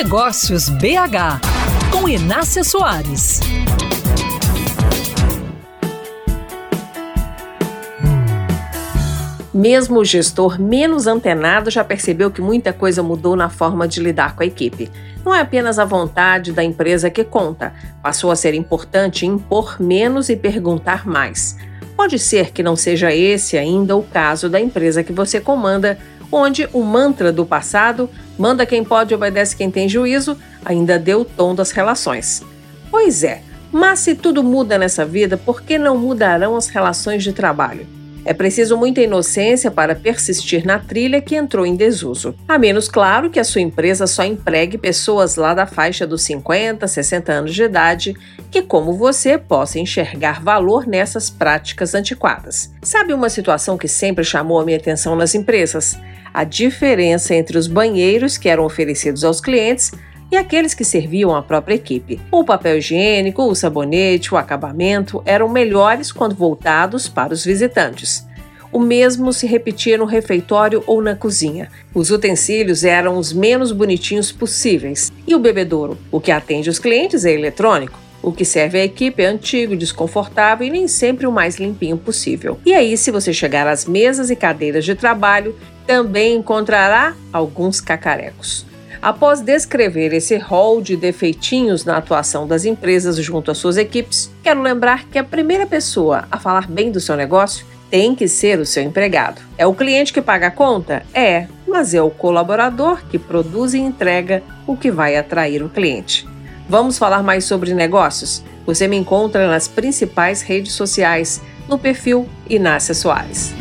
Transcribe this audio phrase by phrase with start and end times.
[0.00, 1.40] Negócios BH,
[1.90, 3.40] com Inácia Soares.
[9.52, 14.36] Mesmo o gestor menos antenado já percebeu que muita coisa mudou na forma de lidar
[14.36, 14.88] com a equipe.
[15.24, 20.28] Não é apenas a vontade da empresa que conta, passou a ser importante impor menos
[20.28, 21.56] e perguntar mais.
[21.96, 25.98] Pode ser que não seja esse ainda o caso da empresa que você comanda,
[26.30, 28.08] onde o mantra do passado,
[28.38, 32.42] manda quem pode, obedece quem tem juízo, ainda deu o tom das relações.
[32.90, 37.32] Pois é, mas se tudo muda nessa vida, por que não mudarão as relações de
[37.32, 37.97] trabalho?
[38.28, 42.34] É preciso muita inocência para persistir na trilha que entrou em desuso.
[42.46, 46.86] A menos claro que a sua empresa só empregue pessoas lá da faixa dos 50,
[46.86, 48.14] 60 anos de idade,
[48.50, 52.70] que, como você, possa enxergar valor nessas práticas antiquadas.
[52.82, 55.98] Sabe uma situação que sempre chamou a minha atenção nas empresas?
[56.32, 59.90] a diferença entre os banheiros que eram oferecidos aos clientes
[60.30, 62.20] e aqueles que serviam à própria equipe.
[62.30, 68.26] O papel higiênico, o sabonete, o acabamento eram melhores quando voltados para os visitantes.
[68.70, 71.70] O mesmo se repetia no refeitório ou na cozinha.
[71.94, 75.10] Os utensílios eram os menos bonitinhos possíveis.
[75.26, 75.96] E o bebedouro?
[76.12, 77.98] O que atende os clientes é eletrônico.
[78.22, 82.58] O que serve à equipe é antigo, desconfortável e nem sempre o mais limpinho possível.
[82.66, 88.66] E aí, se você chegar às mesas e cadeiras de trabalho, também encontrará alguns cacarecos.
[89.00, 94.62] Após descrever esse rol de defeitinhos na atuação das empresas junto às suas equipes, quero
[94.62, 98.66] lembrar que a primeira pessoa a falar bem do seu negócio tem que ser o
[98.66, 99.40] seu empregado.
[99.56, 101.04] É o cliente que paga a conta?
[101.14, 106.26] É, mas é o colaborador que produz e entrega o que vai atrair o cliente.
[106.68, 108.42] Vamos falar mais sobre negócios?
[108.66, 113.54] Você me encontra nas principais redes sociais, no perfil Inácia Soares.